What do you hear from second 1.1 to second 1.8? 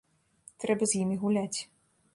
гуляць.